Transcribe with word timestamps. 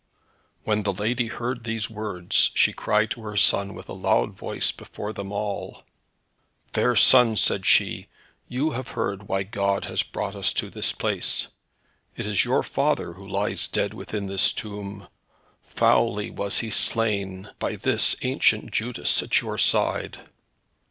When 0.63 0.81
the 0.81 0.93
lady 0.93 1.27
heard 1.27 1.63
these 1.63 1.87
words 1.87 2.49
she 2.55 2.73
cried 2.73 3.11
to 3.11 3.21
her 3.21 3.37
son 3.37 3.75
with 3.75 3.87
a 3.87 3.93
loud 3.93 4.35
voice 4.35 4.71
before 4.71 5.13
them 5.13 5.31
all. 5.31 5.83
"Fair 6.73 6.95
son," 6.95 7.37
said 7.37 7.67
she, 7.67 8.07
"you 8.47 8.71
have 8.71 8.87
heard 8.97 9.27
why 9.27 9.43
God 9.43 9.85
has 9.85 10.01
brought 10.01 10.33
us 10.35 10.53
to 10.53 10.71
this 10.71 10.91
place. 10.91 11.49
It 12.17 12.25
is 12.25 12.43
your 12.45 12.63
father 12.63 13.13
who 13.13 13.27
lies 13.27 13.67
dead 13.67 13.93
within 13.93 14.25
this 14.25 14.51
tomb. 14.51 15.07
Foully 15.61 16.31
was 16.31 16.61
he 16.61 16.71
slain 16.71 17.51
by 17.59 17.75
this 17.75 18.15
ancient 18.23 18.71
Judas 18.71 19.21
at 19.21 19.39
your 19.39 19.59
side." 19.59 20.17